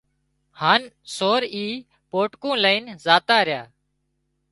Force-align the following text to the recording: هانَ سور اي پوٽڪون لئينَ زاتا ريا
هانَ 0.61 0.81
سور 1.15 1.41
اي 1.53 1.65
پوٽڪون 2.09 2.55
لئينَ 2.63 2.83
زاتا 3.05 3.37
ريا 3.47 3.63